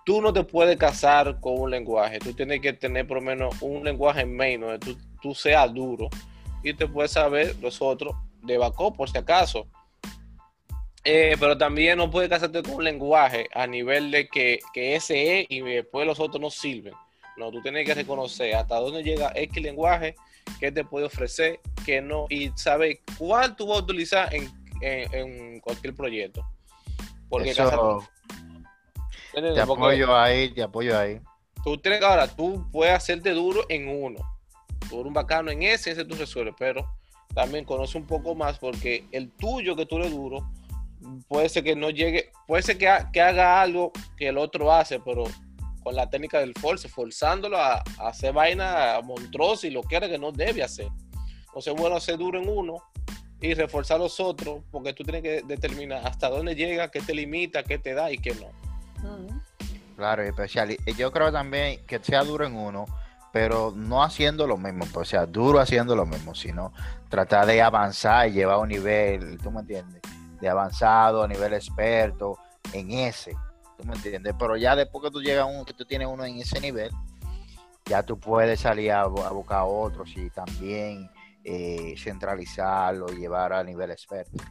[0.06, 2.20] tú no te puedes casar con un lenguaje.
[2.20, 5.74] Tú tienes que tener por lo menos un lenguaje en main donde tú, tú seas
[5.74, 6.10] duro
[6.64, 9.68] y te puedes saber los otros de backup por si acaso.
[11.04, 15.40] Eh, pero también no puedes casarte con un lenguaje a nivel de que, que ese
[15.40, 16.94] es y después los otros no sirven.
[17.38, 20.16] No, tú tienes que reconocer hasta dónde llega X lenguaje,
[20.60, 24.50] qué te puede ofrecer, qué no, y saber cuál tú vas a utilizar en,
[24.82, 26.44] en- en cualquier proyecto.
[27.30, 28.00] Porque Eso,
[29.32, 31.20] te apoyo ahí, te apoyo ahí.
[31.64, 34.20] tú tienes ahora, tú puedes hacerte duro en uno.
[34.90, 36.88] Tú eres un bacano en ese, ese tú resuelves, pero
[37.36, 40.50] también conoce un poco más porque el tuyo que tú eres duro
[41.28, 44.72] puede ser que no llegue, puede ser que, ha- que haga algo que el otro
[44.72, 45.26] hace, pero
[45.88, 50.18] con la técnica del force, forzándolo a, hacer vaina monstruosa y lo que era que
[50.18, 50.90] no debe hacer.
[51.46, 52.84] Entonces es bueno ser duro en uno
[53.40, 57.64] y reforzar los otros, porque tú tienes que determinar hasta dónde llega, qué te limita,
[57.64, 58.50] qué te da y qué no.
[59.96, 60.72] Claro, y especial.
[60.72, 62.86] Y yo creo también que sea duro en uno,
[63.32, 66.74] pero no haciendo lo mismo, pues, o sea, duro haciendo lo mismo, sino
[67.08, 70.02] tratar de avanzar y llevar a un nivel, ¿tú me entiendes?
[70.42, 72.38] De avanzado, a nivel experto,
[72.74, 73.38] en ese,
[73.78, 74.34] ¿tú me entiendes?
[74.38, 76.90] Pero ya después que tú llegas a un, que tú tienes uno en ese nivel,
[77.86, 81.10] ya tú puedes salir a, bu- a buscar otros y también
[81.44, 84.44] eh, centralizarlo y llevar a nivel experto.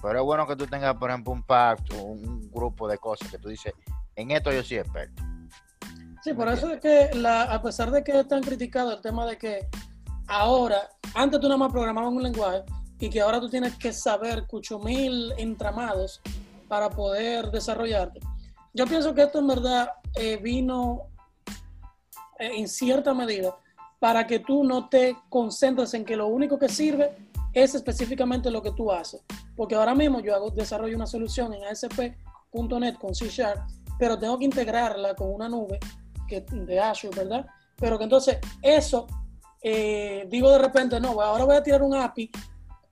[0.00, 3.38] Pero es bueno que tú tengas, por ejemplo, un pacto, un grupo de cosas que
[3.38, 3.72] tú dices,
[4.14, 5.22] en esto yo soy experto.
[6.22, 9.26] Sí, por eso es que la, a pesar de que es tan criticado el tema
[9.26, 9.66] de que
[10.28, 12.62] ahora, antes tú nada más programabas un lenguaje
[13.00, 16.20] y que ahora tú tienes que saber cucho mil entramados
[16.68, 18.20] para poder desarrollarte.
[18.78, 21.08] Yo pienso que esto en verdad eh, vino
[22.38, 23.56] eh, en cierta medida
[23.98, 27.10] para que tú no te concentres en que lo único que sirve
[27.52, 29.20] es específicamente lo que tú haces.
[29.56, 34.44] Porque ahora mismo yo desarrollo una solución en ASP.NET con C Sharp, pero tengo que
[34.44, 35.80] integrarla con una nube
[36.28, 37.46] de Azure, ¿verdad?
[37.74, 39.08] Pero que entonces eso,
[39.60, 42.30] eh, digo de repente, no, ahora voy a tirar un API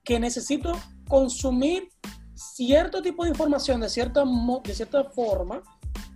[0.03, 0.73] que necesito
[1.07, 1.87] consumir
[2.35, 4.25] cierto tipo de información de cierta,
[4.65, 5.63] de cierta forma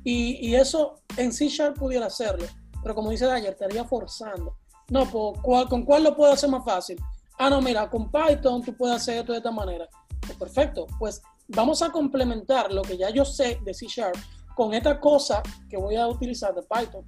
[0.04, 2.46] y, y eso en C Sharp pudiera hacerlo.
[2.82, 4.56] Pero como dice Dyer, estaría forzando.
[4.90, 7.00] No, pues, ¿cuál- ¿con cuál lo puedo hacer más fácil?
[7.38, 9.88] Ah, no, mira, con Python tú puedes hacer esto de esta manera.
[10.20, 14.16] Pues, perfecto, pues vamos a complementar lo que ya yo sé de C Sharp
[14.56, 17.06] con esta cosa que voy a utilizar de Python.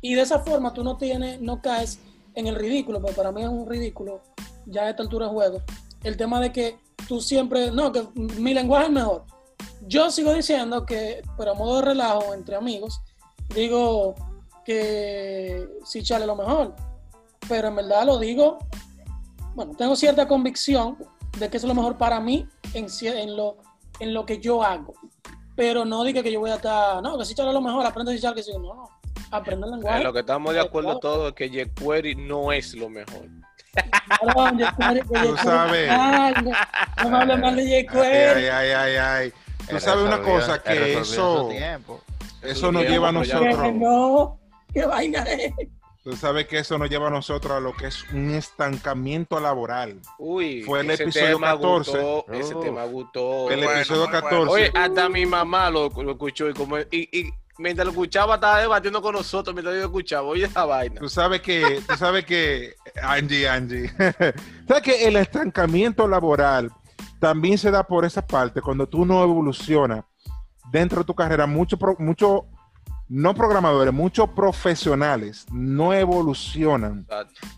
[0.00, 1.98] Y de esa forma tú no tienes, no caes
[2.34, 4.20] en el ridículo, porque para mí es un ridículo
[4.66, 5.62] ya a esta altura de juego.
[6.02, 6.78] El tema de que
[7.08, 9.24] tú siempre, no, que mi lenguaje es mejor.
[9.86, 13.00] Yo sigo diciendo que, pero a modo de relajo entre amigos,
[13.54, 14.14] digo
[14.64, 16.74] que sí chale lo mejor.
[17.48, 18.58] Pero en verdad lo digo,
[19.54, 20.96] bueno, tengo cierta convicción
[21.38, 23.56] de que eso es lo mejor para mí en, en, lo,
[23.98, 24.94] en lo que yo hago.
[25.56, 28.12] Pero no diga que yo voy a estar, no, que sí chale lo mejor, aprende
[28.26, 28.88] a que sí, no, no.
[29.30, 30.04] Aprende el En lenguaje.
[30.04, 33.28] lo que estamos de acuerdo todos es que jQuery no es lo mejor.
[34.20, 34.58] Perdón,
[35.10, 35.90] Tú sabes.
[35.90, 36.50] Ay, no,
[37.04, 38.44] no me hables mal de jQuery.
[38.44, 39.32] ay, ay, ay, ay.
[39.68, 42.00] Tú sabes una cosa que eso, tiempo.
[42.42, 43.72] eso nos lleva a nosotros.
[43.74, 44.38] no,
[44.74, 45.52] qué vaina es.
[46.04, 50.00] Tú sabes que eso nos lleva a nosotros a lo que es un estancamiento laboral.
[50.18, 51.90] Uy, Fue el ese episodio tema 14.
[51.92, 53.50] Gustó, ese tema gustó.
[53.50, 54.28] El Bueno, episodio muy bueno.
[54.28, 54.52] 14.
[54.52, 58.58] Oye, hasta mi mamá lo, lo escuchó y como y, y mientras lo escuchaba estaba
[58.60, 60.26] debatiendo con nosotros mientras yo lo escuchaba.
[60.26, 60.98] Oye esa vaina.
[61.00, 63.88] Tú sabes que, tú sabes que, Angie, Angie,
[64.66, 66.72] sabes que el estancamiento laboral
[67.22, 70.04] también se da por esa parte cuando tú no evolucionas
[70.72, 71.46] dentro de tu carrera.
[71.46, 72.46] Muchos mucho,
[73.08, 77.06] no programadores, muchos profesionales no evolucionan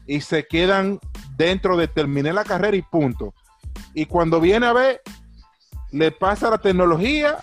[0.07, 1.01] y se quedan
[1.39, 3.33] dentro de terminé la carrera y punto.
[3.95, 5.01] Y cuando viene a ver,
[5.93, 7.39] le pasa la tecnología,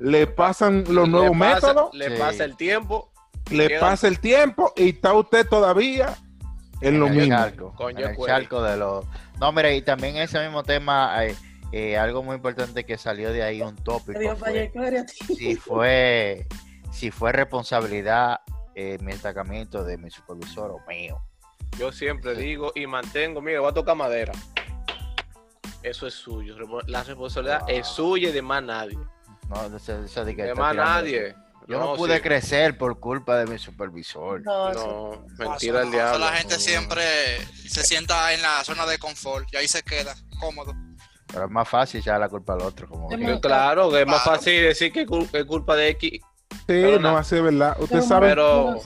[0.00, 2.18] le pasan los Le nuevos pasa- métodos Le Sí.
[2.18, 3.12] pasa el tiempo.
[3.50, 6.14] le queda- pasa el tiempo y está usted todavía
[6.80, 7.36] en lo el mismo.
[7.36, 8.32] charco, en el jQuery.
[8.32, 9.04] charco de los...
[9.42, 11.34] No, mira, y también ese mismo tema, eh,
[11.72, 14.70] eh, algo muy importante que salió de ahí, un tópico, fue
[15.16, 16.46] si fue,
[16.92, 18.38] si fue responsabilidad
[18.76, 21.20] eh, mi destacamiento de mi supervisor o mío.
[21.76, 24.32] Yo siempre digo y mantengo, mira, voy a tocar madera.
[25.82, 26.54] Eso es suyo.
[26.86, 28.96] La responsabilidad es suya y de más nadie.
[29.48, 31.34] No, eso- eso de que De está más nadie.
[31.68, 32.22] Yo no, No, pude sí.
[32.22, 34.42] crecer por culpa de mi supervisor.
[34.42, 36.18] No, mentira del Pasa, pasa, diablo.
[36.18, 37.02] La gente No, siempre
[37.68, 40.74] se sienta en la zona de confort y ahí se queda cómodo.
[41.28, 42.88] Pero es más fácil echar la culpa al otro.
[42.88, 44.38] Como Es que- más- Que Claro, que es más Claro.
[44.38, 46.20] fácil decir que es cul- es culpa de X,
[46.52, 47.74] Sí, Pero no hace verdad.
[47.80, 48.76] Usted Pero sabe, Pero-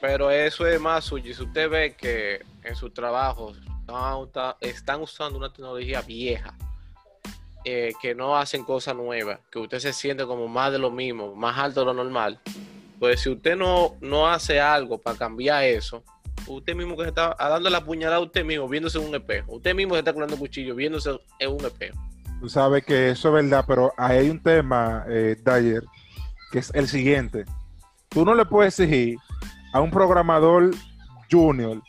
[0.00, 1.30] pero eso es más suyo.
[1.30, 3.56] Y Si usted ve que en sus trabajos
[4.60, 6.54] están usando una tecnología vieja,
[7.64, 11.34] eh, que no hacen cosas nuevas, que usted se siente como más de lo mismo,
[11.34, 12.40] más alto de lo normal,
[12.98, 16.02] pues si usted no, no hace algo para cambiar eso,
[16.46, 19.56] usted mismo que se está dando la puñalada a usted mismo, viéndose en un espejo,
[19.56, 21.98] usted mismo se está curando cuchillo, viéndose en un espejo.
[22.40, 25.84] Tú sabes que eso es verdad, pero ahí hay un tema, eh, Dyer,
[26.50, 27.44] que es el siguiente.
[28.08, 29.16] Tú no le puedes exigir
[29.72, 30.72] a un programador
[31.30, 31.80] junior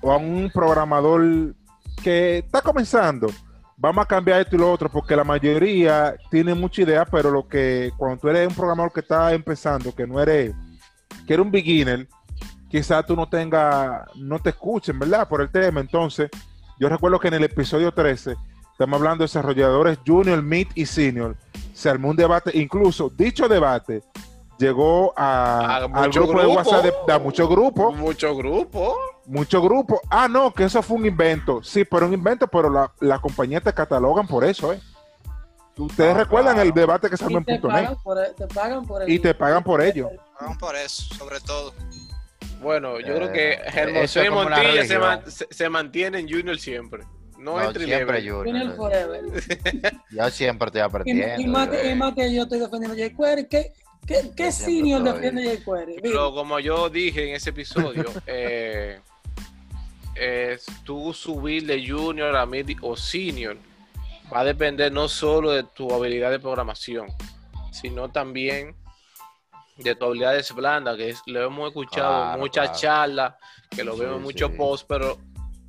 [0.00, 1.54] o a un programador
[2.02, 3.28] que está comenzando,
[3.76, 7.46] vamos a cambiar esto y lo otro, porque la mayoría tiene mucha idea, pero lo
[7.46, 10.54] que cuando tú eres un programador que está empezando, que no eres,
[11.26, 12.08] que eres un beginner,
[12.70, 15.28] quizás tú no tenga, no te escuchen, ¿verdad?
[15.28, 15.80] Por el tema.
[15.80, 16.30] Entonces,
[16.78, 18.36] yo recuerdo que en el episodio 13,
[18.72, 21.36] estamos hablando de desarrolladores junior, mid y senior,
[21.74, 24.02] se armó un debate, incluso dicho debate
[24.58, 26.56] llegó a, A al mucho grupo de grupo.
[26.56, 28.96] WhatsApp de, a muchos grupos Mucho grupo.
[29.26, 30.00] Muchos grupos.
[30.10, 31.62] Ah, no, que eso fue un invento.
[31.62, 34.80] Sí, pero un invento, pero la, la compañía te catalogan por eso, ¿eh?
[35.78, 36.68] Ustedes Ah, recuerdan claro.
[36.70, 37.74] el debate que Y en te punto net.
[37.84, 40.08] pagan, por, te pagan por Y te pagan por ello.
[40.40, 41.74] Vamos por eso, sobre todo.
[42.62, 46.18] Bueno, yo creo Eh, que eso Hermoso es y Montilla se, man- se, se mantiene
[46.20, 47.04] en Junior siempre.
[47.38, 48.18] No, No, entre siempre.
[48.22, 48.46] Junior.
[48.46, 49.20] Junior Forever.
[50.10, 51.42] Yo siempre estoy Y, aprendiendo.
[51.42, 51.94] y más que, y eh.
[51.94, 53.72] más que yo estoy defendiendo a jQuery, ¿qué,
[54.06, 55.96] qué, qué senior defiende jQuery?
[55.96, 56.02] Dime.
[56.08, 58.98] Pero como yo dije en ese episodio, eh,
[60.18, 63.56] es tú subir de junior a mid o senior
[64.32, 67.08] va a depender no solo de tu habilidad de programación,
[67.70, 68.74] sino también
[69.76, 72.78] de tu habilidades blandas, que es- lo hemos escuchado en Claro, muchas claro.
[72.80, 73.34] charlas,
[73.70, 74.56] que lo Sí, vemos en muchos sí.
[74.56, 75.18] posts, pero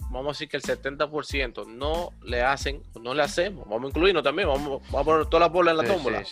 [0.10, 4.24] vamos a decir que el 70% no le hacen, no le hacemos, vamos a incluirnos
[4.24, 6.24] también, vamos, vamos a poner todas las bolas en la Sí, tómbola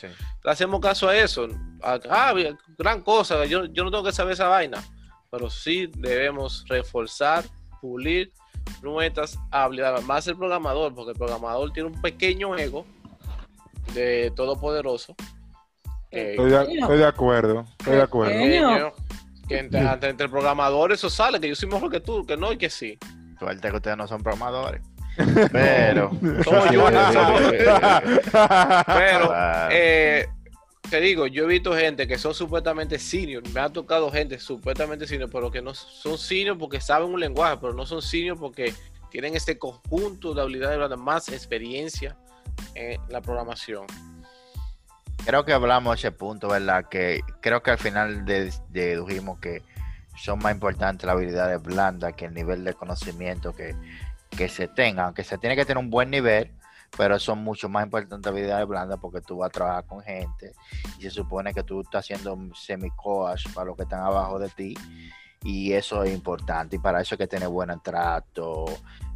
[0.44, 1.48] le hacemos caso a eso.
[1.84, 2.34] A- Ah,
[2.78, 4.82] gran cosa, yo, yo no tengo que saber esa vaina,
[5.30, 7.44] pero sí debemos reforzar,
[7.82, 8.32] pulir
[8.82, 12.86] nuestras habilidades, más el programador, porque el programador tiene un pequeño ego
[13.94, 15.16] de todopoderoso.
[16.12, 17.66] que- Estoy de, estoy de acuerdo.
[17.80, 18.34] Estoy de acuerdo.
[18.34, 18.94] pequeño,
[19.48, 22.38] que entre, entre, entre el programador eso sale, que yo soy mejor que tú, que
[22.38, 22.98] no y que sí.
[23.38, 24.82] Suerte que ustedes no son programadores.
[25.52, 26.12] Pero.
[26.44, 26.70] Somos-
[28.88, 29.34] Pero.
[29.72, 30.28] Eh,
[30.90, 35.08] te digo, yo he visto gente que son supuestamente senior, me ha tocado gente supuestamente
[35.08, 38.74] senior, pero que no son senior porque saben un lenguaje, pero no son senior porque
[39.10, 42.18] tienen este conjunto de habilidades, blandas, más experiencia
[42.74, 43.86] en la programación.
[45.26, 46.86] Creo que hablamos de ese punto, ¿verdad?
[46.90, 49.64] Que creo que al final de- dedujimos que
[50.22, 53.76] son más importantes las habilidades blandas que el nivel de conocimiento que,
[54.38, 56.52] que se tenga, aunque se tiene que tener un buen nivel,
[56.98, 60.54] pero son mucho más importantes habilidades blandas porque tú vas a trabajar con gente
[61.00, 64.76] y se supone que tú estás haciendo semi-coach para los que están abajo de ti
[65.46, 68.66] y eso es importante y para eso hay que tener buen trato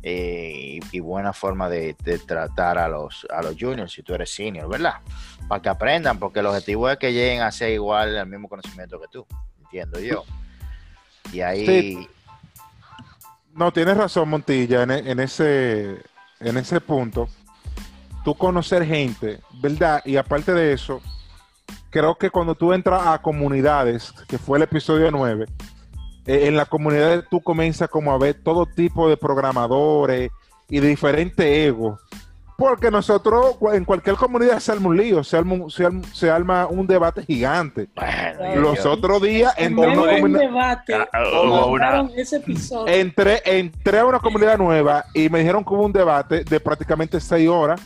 [0.04, 4.70] eh, y, buena forma de, tratar a los, a los juniors si tú eres senior,
[4.70, 5.02] ¿verdad?
[5.48, 9.02] Para que aprendan, porque el objetivo es que lleguen a ser igual al mismo conocimiento
[9.02, 9.26] que tú,
[9.60, 10.24] entiendo yo.
[11.34, 12.08] Y ahí.
[13.54, 15.98] No, tienes razón, Montilla, en ese,
[16.40, 17.28] en ese punto.
[18.24, 20.02] Tú conocer gente, ¿verdad?
[20.06, 21.02] Y aparte de eso,
[21.90, 25.46] creo que cuando tú entras a comunidades, que fue el episodio 9,
[26.26, 30.32] eh, en la comunidad tú comienzas como a ver todo tipo de programadores
[30.70, 32.00] y de diferentes egos.
[32.58, 36.30] Porque nosotros en cualquier comunidad se arma un lío, se arma un, se arma, se
[36.30, 37.88] arma un debate gigante.
[37.96, 42.94] bueno, Los otros días En entré una debate, Ah, una- ese episodio.
[42.94, 47.22] entré, entré a una comunidad nueva y me dijeron que hubo un debate de prácticamente
[47.22, 47.80] seis horas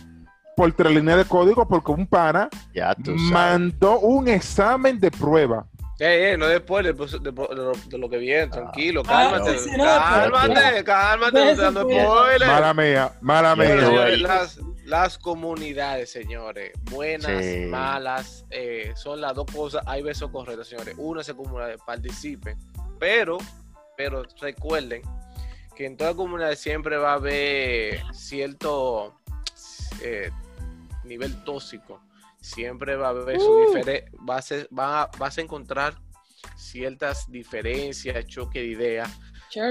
[0.55, 2.95] por tres líneas de código porque un pana ya
[3.31, 5.65] mandó un examen de prueba.
[5.99, 9.57] Eh, eh, no después de, de- de lo, de lo que viene, tranquilo, Ah, cálmate,
[9.59, 10.01] sí, sí, no, después.
[10.03, 12.45] cálmate, cálmate, no.
[12.47, 13.79] Mala mía, mala mía.
[13.79, 17.65] señores, las, las comunidades, señores, buenas, Sí.
[17.67, 19.83] malas, eh, son las dos cosas.
[19.85, 20.95] Hay veces correctas, señores.
[20.97, 22.57] Una es comunidades, participen,
[22.99, 23.37] pero,
[23.95, 25.03] pero recuerden
[25.75, 29.13] que en toda comunidad siempre va a haber cierto
[30.01, 30.31] eh,
[31.05, 32.01] nivel tóxico.
[32.41, 33.73] Siempre va a haber su Uh.
[34.19, 35.95] vas a, va a- vas a encontrar
[36.57, 39.19] ciertas diferencias, choque de ideas.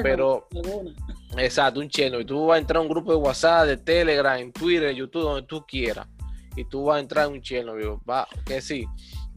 [0.02, 0.92] Pero- alguna.
[1.38, 2.20] Exacto, un cheno.
[2.20, 4.96] Y tú vas a entrar a un grupo de WhatsApp, de Telegram, en Twitter, en
[4.96, 6.06] YouTube, donde tú quieras.
[6.54, 7.74] Y tú vas a entrar en un cheno,
[8.08, 8.86] va, que sí.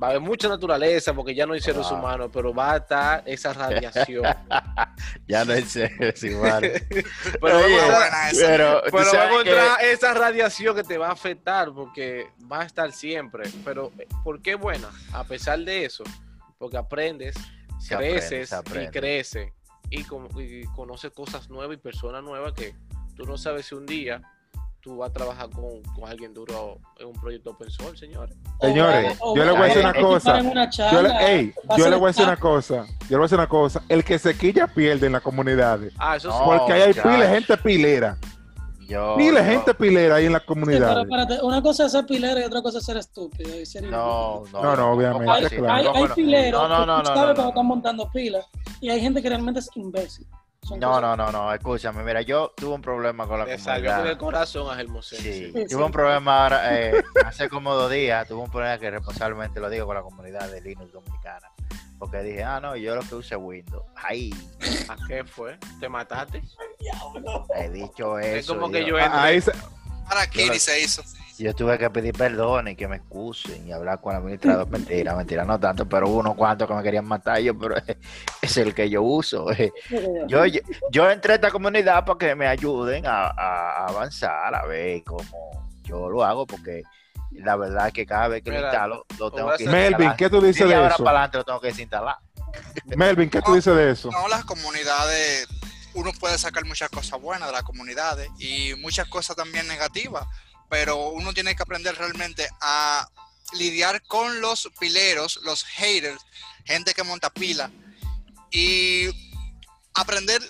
[0.02, 2.00] Va a haber mucha naturaleza porque ya no hay seres Wow.
[2.00, 4.24] humanos, pero va a estar esa radiación.
[5.28, 6.62] Ya no es serio, es igual.
[7.42, 8.46] pero Oye, va a esa.
[8.48, 12.66] pero, va a que- encontrar esa radiación que te va a afectar porque va a
[12.66, 13.50] estar siempre.
[13.64, 13.92] Pero,
[14.24, 14.90] ¿por qué buena?
[15.14, 16.04] A pesar de eso,
[16.60, 17.36] porque aprendes,
[17.80, 18.86] Se creces aprende.
[18.86, 19.54] y creces
[19.90, 22.76] y, como- y conoces cosas nuevas y personas nuevas que
[23.16, 24.22] tú no sabes si un día
[24.86, 28.36] tú vas a trabajar con, con alguien duro en un proyecto open source, señores.
[28.62, 30.38] Señores, O- o- yo le voy a decir una cosa.
[30.40, 31.02] en una Yo charla,
[31.90, 32.86] le, voy a decir una cosa.
[32.86, 33.82] Yo le voy a decir una cosa.
[33.90, 35.92] El que se quilla pierde en las comunidades.
[35.98, 36.38] Ah, eso sí.
[36.38, 36.46] No.
[36.46, 38.18] Porque ahí hay de gente pilera.
[38.88, 40.48] Yo, yo- gente pilera ahí en las Sí,
[41.08, 43.60] pero espérate, una cosa es ser pilero y otra cosa es ser estúpido.
[43.60, 45.74] y ser No, no, No, no, obviamente, ¿cómo Hay, claro.
[45.74, 46.14] hay, ¿Cómo hay no?
[46.16, 47.50] pileros No, no, que no, no, sabes no, cuando no.
[47.50, 48.46] están montando pilas
[48.82, 50.28] y hay gente que realmente es imbécil.
[50.68, 53.60] Son No, cosas- no, no, no, escúchame, mira, yo tuve un problema con la Te
[53.60, 54.18] salió con el comunidad.
[54.20, 55.20] corazón, Ángel Mosén.
[55.20, 55.46] Sí, sí.
[55.46, 55.76] Sí, tuve sí.
[55.76, 59.86] un problema ahora, eh, hace como dos días, tuve un problema que responsablemente lo digo
[59.86, 61.48] con la comunidad de Linux Dominicana.
[62.00, 63.84] Porque dije, ah, no, yo lo que uso es Windows.
[63.96, 64.34] Ay,
[64.90, 65.58] ¿A qué fue?
[65.80, 66.42] ¿Te mataste?
[67.56, 68.36] he dicho eso.
[68.38, 69.54] Es como que yo, yo Ah, Ahí se-
[70.10, 71.04] Para Kiri se hizo.
[71.38, 74.68] Yo tuve que pedir perdón y que me excusen y hablar con el administrador.
[74.70, 77.76] mentira, mentira, no tanto, pero unos cuantos que me querían matar yo, pero
[78.42, 79.48] es el que yo uso.
[80.28, 84.66] Yo, yo, yo entré a esta comunidad para que me ayuden a, a avanzar, a
[84.66, 86.84] ver cómo yo lo hago, porque
[87.32, 90.14] la verdad es que cada vez que lo instalo, lo tengo que hacer- Melvin.
[90.18, 91.04] ¿qué tú dices Media de hora eso?
[91.04, 92.18] para adelante lo tengo que desinstalar.
[92.96, 94.10] Melvin, ¿qué tú dices de eso?
[94.12, 95.48] No, las comunidades,
[95.94, 100.26] uno puede sacar muchas cosas buenas de las comunidades y muchas cosas también negativas,
[100.70, 103.08] pero uno tiene que aprender realmente a
[103.54, 106.22] lidiar con los pileros, los haters,
[106.66, 107.70] gente que monta pila
[108.52, 109.08] y
[109.94, 110.42] aprender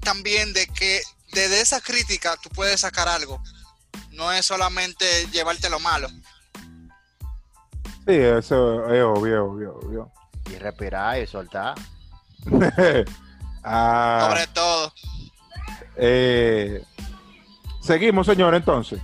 [0.00, 3.42] también de que desde esa crítica tú puedes sacar algo.
[4.10, 6.08] No es solamente llevarte lo malo.
[8.06, 10.12] Sí, eso es obvio, obvio, obvio.
[10.50, 11.74] Y respirar y soltar.
[13.62, 14.90] Ah, Sobre todo.
[15.96, 16.82] eh,
[17.82, 18.98] seguimos, señor, entonces.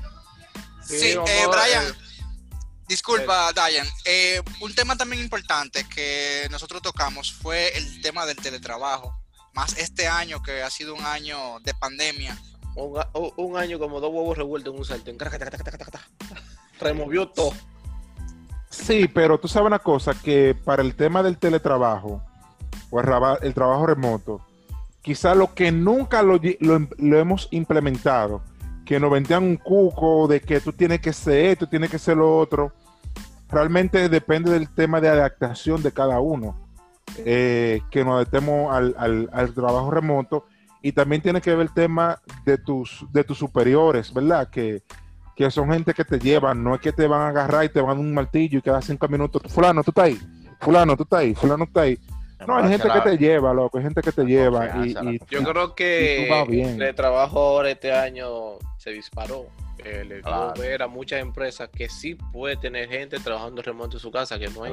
[0.87, 1.93] Sí, eh, Brian, eh,
[2.89, 3.89] disculpa, Diane.
[4.05, 9.15] eh, un tema también importante que nosotros tocamos fue el tema del teletrabajo.
[9.55, 12.39] Más este año que ha sido un año de pandemia.
[12.75, 15.39] Un, año como dos huevos revueltos en un taca.
[16.79, 17.55] Removió todo.
[18.69, 22.23] Sí, pero tú sabes una cosa, que para el tema del teletrabajo
[22.91, 24.45] o el, raba- el trabajo remoto,
[25.01, 28.43] quizá lo que nunca lo, lle- lo- lo hemos implementado,
[28.87, 32.17] que nos vendían un cuco de que tú tienes que ser esto, tienes que ser
[32.17, 32.73] lo otro,
[33.51, 36.57] realmente depende del tema de adaptación de cada uno,
[37.19, 40.47] eh, que nos adaptemos al, al- al trabajo remoto.
[40.83, 44.49] Y también tiene que ver el tema de tus, de tus superiores, ¿verdad?
[44.49, 44.83] Que,
[45.35, 47.81] que son gente que te llevan, no es que te van a agarrar y te
[47.81, 50.21] van a dar un martillo y cada cinco minutos, fulano, tú estás ahí,
[50.61, 51.99] fulano, tú estás ahí, fulano, tú estás ahí.
[52.47, 55.21] No, hay gente que te lleva, loco, hay gente que te la lleva y, y-
[55.31, 56.81] Yo creo que bien.
[56.83, 59.47] el trabajo ahora este año se disparó.
[59.85, 60.55] Eh, le dio Claro.
[60.61, 64.49] ver a muchas empresas que sí puede tener gente trabajando remoto en su casa, que
[64.49, 64.73] no es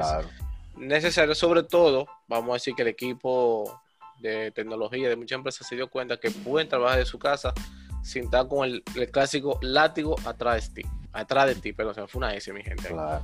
[0.76, 3.80] necesario, sobre todo, vamos a decir que el equipo
[4.20, 7.54] de tecnología de muchas empresas se dio cuenta que pueden trabajar de su casa
[8.02, 10.90] sin estar con el, el clásico látigo atrás de ti.
[11.12, 12.88] Atrás de ti, pero se me fue una S, mi gente.
[12.88, 13.24] claro.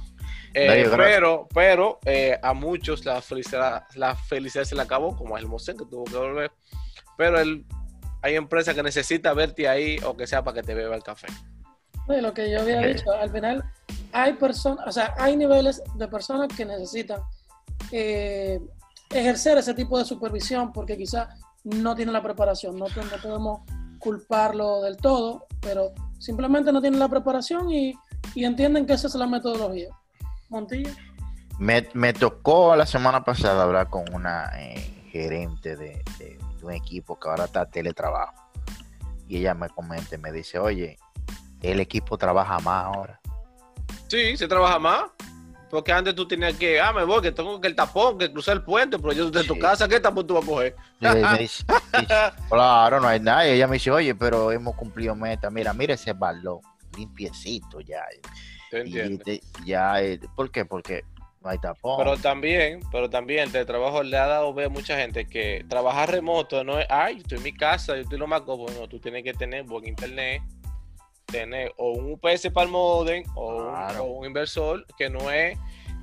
[0.54, 5.42] Eh, pero, pero eh, a muchos la felicidad, la felicidad se le acabó, como a
[5.42, 6.52] Mosén que tuvo que volver.
[7.18, 7.66] Pero él,
[8.22, 11.28] hay empresas que necesitan verte ahí o que sea para que te beba el café.
[12.08, 13.64] Sí, lo que yo había dicho, al final
[14.12, 17.22] hay personas, o sea, hay niveles de personas que necesitan
[17.92, 18.60] eh,
[19.12, 21.28] ejercer ese tipo de supervisión porque quizás
[21.64, 23.62] no tienen la preparación, no, no podemos
[24.00, 27.94] culparlo del todo, pero simplemente no tienen la preparación y,
[28.34, 29.90] y entienden que esa es la metodología.
[30.50, 30.92] Montilla.
[31.60, 36.72] Me, me tocó la semana pasada hablar con una eh, gerente de, de- de un
[36.74, 38.34] equipo que ahora está teletrabajo.
[39.28, 40.98] Y ella me comenta y me dice, oye,
[41.62, 43.20] el equipo trabaja más ahora.
[44.08, 45.04] Sí, se trabaja más.
[45.70, 48.56] Porque antes tú tenías que, ah, me voy, que tengo que el tapón, que cruzar
[48.58, 49.60] el puente, pero yo tu Sí.
[49.60, 50.76] casa, ¿qué tapón tú vas a coger?
[51.00, 51.64] Y me dice, dice,
[52.50, 53.54] claro, no hay nadie.
[53.54, 55.52] Ella me dice, oye, pero hemos cumplido meta.
[55.52, 56.60] Mira, mira ese balón,
[56.98, 58.02] limpiecito ya.
[58.70, 60.66] ¿Te Y te- ya, eh, ¿por qué?
[60.66, 61.04] Porque
[61.42, 61.98] no hay tapón.
[61.98, 66.12] Pero también, pero también el teletrabajo le ha dado ver a mucha gente que trabajar
[66.12, 68.74] remoto no es, ay, yo estoy en mi casa, yo estoy lo más cómodo.
[68.80, 70.42] No, tú tienes que tener buen internet,
[71.26, 74.04] tener o un UPS para el modem o, un- Claro.
[74.04, 75.58] o un inversor que no es,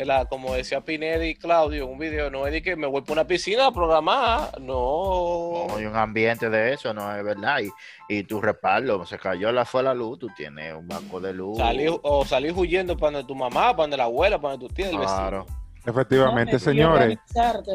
[0.05, 3.03] la, como decía Pineda y Claudio en un video, no es de que me voy
[3.03, 5.67] por una piscina a programar, no.
[5.69, 7.61] No hay un ambiente de eso, no es verdad.
[7.61, 7.71] Y,
[8.09, 11.59] y tu respaldo, se cayó la fue la luz, tú tienes un banco de luz.
[12.03, 14.91] O salir huyendo para donde tu mamá, para donde la abuela, para donde tu tía,
[14.91, 15.45] el Claro.
[15.45, 15.67] vecino.
[15.87, 17.19] efectivamente, señores,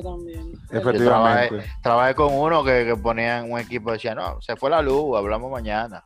[0.03, 0.51] también.
[0.69, 1.63] efectivamente.
[1.81, 5.17] Trabajé con uno que, que ponían un equipo y decía, no, se fue la luz,
[5.17, 6.03] hablamos mañana.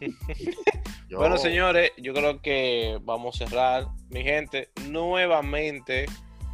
[1.08, 3.86] Yo- Bueno, señores, yo creo que vamos a cerrar.
[4.10, 6.06] Mi gente, nuevamente,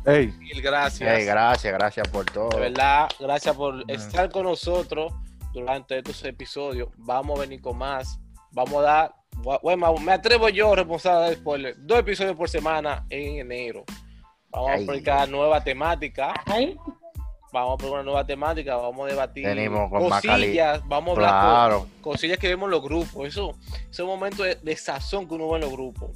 [0.05, 1.25] Ey, mil gracias.
[1.25, 2.49] Gracias, gracias por todo.
[2.51, 3.91] De verdad, gracias por Mm.
[3.91, 5.13] estar con nosotros
[5.53, 6.89] durante estos episodios.
[6.97, 8.19] Vamos a venir con más.
[8.51, 9.15] Vamos a dar
[9.63, 13.83] Bueno, me atrevo yo, responsable de spoiler, dos episodios por semana en enero.
[14.51, 14.75] Vamos Ay.
[14.75, 16.35] a explicar nueva temática.
[16.45, 16.77] Ay,
[17.53, 21.13] Vamos a poner una nueva temática, vamos a debatir Venimos con más cosillas, vamos a
[21.13, 21.81] hablar Claro.
[22.01, 23.27] co- cosillas que vemos en los grupos.
[23.29, 23.55] Eso,
[23.91, 26.11] ese momento de, de sazón que uno ve en los grupos.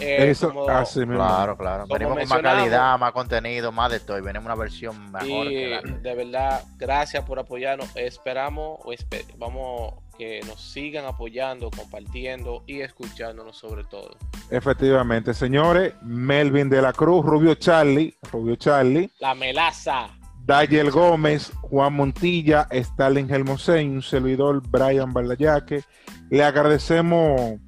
[0.00, 1.14] Eh, Eso, como- así mismo.
[1.16, 1.84] Claro, claro.
[1.88, 4.18] Venimos con más calidad, más contenido, más de todo.
[4.18, 5.46] Y venimos una versión mejor.
[5.46, 7.88] Y que la- de verdad, gracias por apoyarnos.
[7.96, 14.16] Esperamos o espe- vamos que nos sigan apoyando, compartiendo y escuchándonos sobre todo.
[14.50, 20.08] Efectivamente, señores, Melvin de la Cruz, Rubio Charlie, Rubio Charlie, La melaza.
[20.48, 25.82] Dayel Gómez, Juan Montilla, Stalin Helmosén, un servidor Brian Baldayaque.
[26.30, 27.60] Le agradecemos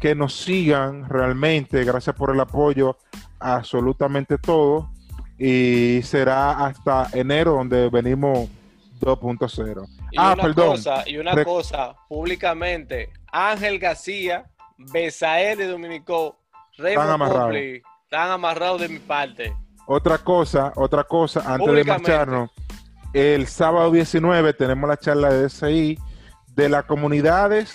[0.00, 2.96] que nos sigan realmente, gracias por el apoyo
[3.38, 4.90] a absolutamente todo.
[5.38, 8.48] Y será hasta enero donde venimos
[8.98, 9.86] 2.0.
[10.10, 10.68] Y Ah, una perdón.
[10.70, 14.46] cosa, y una Re- cosa, públicamente, Ángel García,
[14.78, 16.38] Besael de Dominico,
[16.78, 19.54] Raymond están amarrados de mi parte.
[19.86, 22.50] Otra cosa, otra cosa, antes de marcharnos,
[23.12, 25.98] el sábado 19 tenemos la charla de DCI
[26.54, 27.74] de las comunidades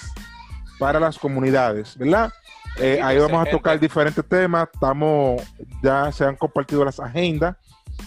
[0.79, 2.31] para las comunidades, ¿verdad?
[2.79, 5.41] Eh, ahí vamos a tocar diferentes temas, estamos,
[5.81, 7.55] ya se han compartido las agendas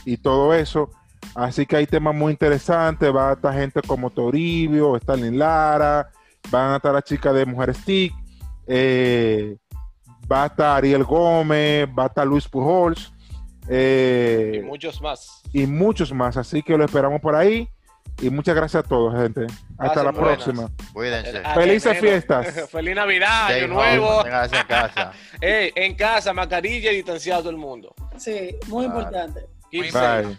[0.04, 0.90] y todo eso,
[1.34, 6.10] así que hay temas muy interesantes, va a estar gente como Toribio, Stalin Lara,
[6.50, 8.14] van a estar las chicas de Mujeres TIC,
[8.66, 9.56] eh,
[10.30, 13.12] va a estar Ariel Gómez, va a estar Luis Pujols,
[13.70, 15.42] eh, Y muchos más.
[15.52, 16.36] y muchos más.
[16.36, 17.68] Así que lo esperamos por ahí.
[18.22, 19.46] Y muchas gracias a todos, gente.
[19.78, 20.42] Hasta Pasen la buenas.
[20.44, 20.70] próxima.
[20.92, 21.40] Cuídense.
[21.42, 22.68] Ah, Felices fiestas.
[22.70, 24.26] Feliz Navidad, Stay Año Nuevo.
[24.26, 24.30] en
[24.66, 25.12] casa.
[25.40, 27.94] Ey, en casa, mascarilla y distanciado todo el mundo.
[28.18, 29.46] sí, muy importante.
[29.70, 30.26] Keep Muy safe.
[30.26, 30.38] Bye.